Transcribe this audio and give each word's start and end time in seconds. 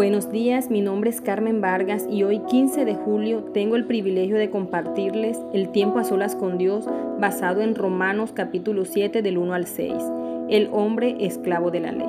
Buenos 0.00 0.32
días, 0.32 0.70
mi 0.70 0.80
nombre 0.80 1.10
es 1.10 1.20
Carmen 1.20 1.60
Vargas 1.60 2.06
y 2.08 2.22
hoy 2.22 2.38
15 2.38 2.86
de 2.86 2.94
julio 2.94 3.44
tengo 3.52 3.76
el 3.76 3.84
privilegio 3.84 4.38
de 4.38 4.48
compartirles 4.48 5.38
el 5.52 5.68
tiempo 5.72 5.98
a 5.98 6.04
solas 6.04 6.34
con 6.34 6.56
Dios 6.56 6.88
basado 7.18 7.60
en 7.60 7.74
Romanos 7.74 8.32
capítulo 8.32 8.86
7 8.86 9.20
del 9.20 9.36
1 9.36 9.52
al 9.52 9.66
6, 9.66 9.92
el 10.48 10.70
hombre 10.72 11.16
esclavo 11.20 11.70
de 11.70 11.80
la 11.80 11.92
ley. 11.92 12.08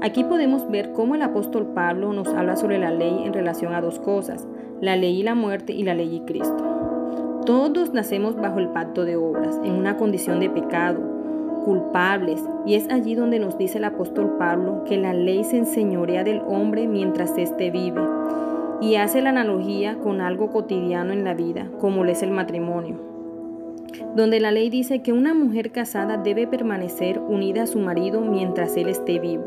Aquí 0.00 0.22
podemos 0.22 0.70
ver 0.70 0.92
cómo 0.92 1.16
el 1.16 1.22
apóstol 1.22 1.66
Pablo 1.74 2.12
nos 2.12 2.28
habla 2.28 2.54
sobre 2.54 2.78
la 2.78 2.92
ley 2.92 3.24
en 3.24 3.32
relación 3.32 3.74
a 3.74 3.80
dos 3.80 3.98
cosas, 3.98 4.46
la 4.80 4.94
ley 4.94 5.18
y 5.18 5.24
la 5.24 5.34
muerte 5.34 5.72
y 5.72 5.82
la 5.82 5.94
ley 5.94 6.14
y 6.14 6.20
Cristo. 6.20 7.42
Todos 7.44 7.92
nacemos 7.92 8.36
bajo 8.36 8.60
el 8.60 8.68
pacto 8.68 9.04
de 9.04 9.16
obras, 9.16 9.58
en 9.64 9.72
una 9.72 9.96
condición 9.96 10.38
de 10.38 10.50
pecado, 10.50 11.17
culpables, 11.64 12.42
y 12.66 12.74
es 12.74 12.88
allí 12.90 13.14
donde 13.14 13.38
nos 13.38 13.58
dice 13.58 13.78
el 13.78 13.84
apóstol 13.84 14.36
Pablo 14.38 14.84
que 14.84 14.96
la 14.96 15.12
ley 15.12 15.44
se 15.44 15.58
enseñorea 15.58 16.24
del 16.24 16.42
hombre 16.46 16.86
mientras 16.86 17.36
éste 17.38 17.70
vive, 17.70 18.02
y 18.80 18.96
hace 18.96 19.20
la 19.20 19.30
analogía 19.30 19.98
con 19.98 20.20
algo 20.20 20.50
cotidiano 20.50 21.12
en 21.12 21.24
la 21.24 21.34
vida, 21.34 21.68
como 21.80 22.04
lo 22.04 22.10
es 22.10 22.22
el 22.22 22.30
matrimonio, 22.30 22.96
donde 24.14 24.40
la 24.40 24.50
ley 24.50 24.70
dice 24.70 25.02
que 25.02 25.12
una 25.12 25.34
mujer 25.34 25.72
casada 25.72 26.16
debe 26.16 26.46
permanecer 26.46 27.18
unida 27.18 27.62
a 27.62 27.66
su 27.66 27.78
marido 27.78 28.20
mientras 28.20 28.76
él 28.76 28.88
esté 28.88 29.18
vivo. 29.18 29.44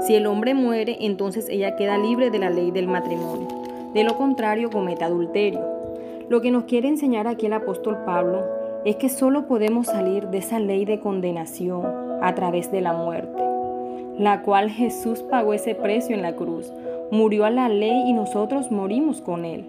Si 0.00 0.14
el 0.14 0.26
hombre 0.26 0.54
muere, 0.54 0.96
entonces 1.00 1.48
ella 1.48 1.74
queda 1.74 1.98
libre 1.98 2.30
de 2.30 2.38
la 2.38 2.50
ley 2.50 2.70
del 2.70 2.86
matrimonio. 2.86 3.48
De 3.94 4.04
lo 4.04 4.16
contrario, 4.16 4.70
comete 4.70 5.04
adulterio. 5.04 5.60
Lo 6.28 6.40
que 6.40 6.50
nos 6.50 6.64
quiere 6.64 6.88
enseñar 6.88 7.26
aquí 7.26 7.46
el 7.46 7.54
apóstol 7.54 7.98
Pablo 8.04 8.44
es 8.84 8.96
que 8.96 9.08
solo 9.08 9.46
podemos 9.46 9.86
salir 9.86 10.28
de 10.28 10.38
esa 10.38 10.58
ley 10.60 10.84
de 10.84 11.00
condenación 11.00 11.84
a 12.22 12.34
través 12.34 12.70
de 12.70 12.80
la 12.80 12.92
muerte, 12.92 13.42
la 14.18 14.42
cual 14.42 14.70
Jesús 14.70 15.22
pagó 15.22 15.54
ese 15.54 15.74
precio 15.74 16.14
en 16.14 16.22
la 16.22 16.34
cruz. 16.34 16.72
Murió 17.10 17.44
a 17.44 17.50
la 17.50 17.68
ley 17.68 18.04
y 18.06 18.12
nosotros 18.12 18.70
morimos 18.70 19.20
con 19.20 19.44
él. 19.44 19.64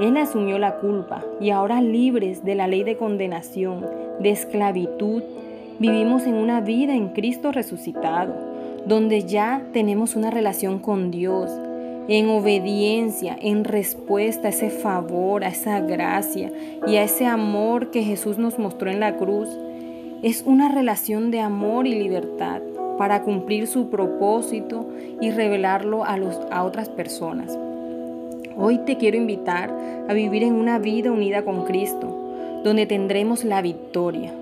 Él 0.00 0.16
asumió 0.16 0.58
la 0.58 0.76
culpa 0.76 1.24
y 1.40 1.50
ahora 1.50 1.80
libres 1.80 2.44
de 2.44 2.54
la 2.54 2.66
ley 2.66 2.82
de 2.82 2.96
condenación, 2.96 3.86
de 4.20 4.30
esclavitud, 4.30 5.22
vivimos 5.78 6.26
en 6.26 6.34
una 6.34 6.60
vida 6.60 6.94
en 6.94 7.08
Cristo 7.08 7.52
resucitado, 7.52 8.34
donde 8.86 9.22
ya 9.22 9.62
tenemos 9.72 10.16
una 10.16 10.30
relación 10.30 10.78
con 10.78 11.10
Dios, 11.10 11.50
en 12.08 12.28
obediencia, 12.28 13.36
en 13.40 13.64
respuesta 13.64 14.48
a 14.48 14.50
ese 14.50 14.70
favor, 14.70 15.44
a 15.44 15.48
esa 15.48 15.80
gracia 15.80 16.52
y 16.86 16.96
a 16.96 17.02
ese 17.02 17.26
amor 17.26 17.90
que 17.90 18.02
Jesús 18.02 18.38
nos 18.38 18.58
mostró 18.58 18.90
en 18.90 19.00
la 19.00 19.16
cruz. 19.16 19.48
Es 20.22 20.42
una 20.42 20.68
relación 20.68 21.30
de 21.30 21.40
amor 21.40 21.86
y 21.86 21.94
libertad 21.94 22.60
para 22.98 23.22
cumplir 23.22 23.66
su 23.66 23.88
propósito 23.88 24.88
y 25.20 25.30
revelarlo 25.30 26.04
a, 26.04 26.62
otras 26.62 26.88
personas. 26.88 27.58
Hoy 28.56 28.78
te 28.78 28.96
quiero 28.96 29.16
invitar 29.16 29.74
a 30.08 30.12
vivir 30.12 30.44
en 30.44 30.54
una 30.54 30.78
vida 30.78 31.10
unida 31.10 31.44
con 31.44 31.64
Cristo, 31.64 32.60
donde 32.62 32.86
tendremos 32.86 33.44
la 33.44 33.62
victoria. 33.62 34.32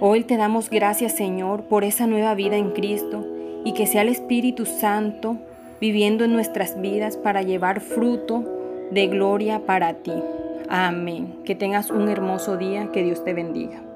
Hoy 0.00 0.24
te 0.24 0.36
damos 0.36 0.70
gracias 0.70 1.12
Señor 1.12 1.62
por 1.64 1.84
esa 1.84 2.06
nueva 2.06 2.34
vida 2.34 2.56
en 2.56 2.70
Cristo 2.70 3.24
y 3.64 3.72
que 3.72 3.86
sea 3.86 4.02
el 4.02 4.08
Espíritu 4.08 4.64
Santo 4.64 5.38
viviendo 5.80 6.24
en 6.24 6.32
nuestras 6.32 6.80
vidas 6.80 7.16
para 7.16 7.42
llevar 7.42 7.80
fruto 7.80 8.44
de 8.90 9.06
gloria 9.06 9.60
para 9.66 9.94
ti. 9.94 10.14
Amén. 10.68 11.40
Que 11.44 11.54
tengas 11.54 11.90
un 11.90 12.08
hermoso 12.08 12.56
día, 12.56 12.90
que 12.92 13.02
Dios 13.02 13.24
te 13.24 13.34
bendiga. 13.34 13.87